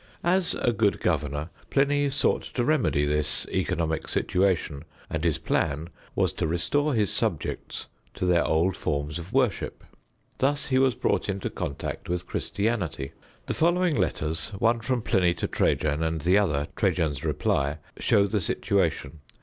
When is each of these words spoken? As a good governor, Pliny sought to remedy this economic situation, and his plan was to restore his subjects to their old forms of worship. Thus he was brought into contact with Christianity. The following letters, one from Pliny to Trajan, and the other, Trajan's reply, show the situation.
As 0.23 0.55
a 0.55 0.73
good 0.73 0.99
governor, 0.99 1.51
Pliny 1.69 2.09
sought 2.09 2.41
to 2.55 2.65
remedy 2.65 3.05
this 3.05 3.45
economic 3.49 4.07
situation, 4.07 4.83
and 5.11 5.23
his 5.23 5.37
plan 5.37 5.89
was 6.15 6.33
to 6.33 6.47
restore 6.47 6.95
his 6.95 7.13
subjects 7.13 7.85
to 8.15 8.25
their 8.25 8.43
old 8.43 8.75
forms 8.75 9.19
of 9.19 9.31
worship. 9.31 9.83
Thus 10.39 10.65
he 10.69 10.79
was 10.79 10.95
brought 10.95 11.29
into 11.29 11.51
contact 11.51 12.09
with 12.09 12.25
Christianity. 12.25 13.11
The 13.45 13.53
following 13.53 13.95
letters, 13.95 14.47
one 14.57 14.79
from 14.79 15.03
Pliny 15.03 15.35
to 15.35 15.47
Trajan, 15.47 16.01
and 16.01 16.21
the 16.21 16.39
other, 16.39 16.67
Trajan's 16.75 17.23
reply, 17.23 17.77
show 17.99 18.25
the 18.25 18.41
situation. 18.41 19.19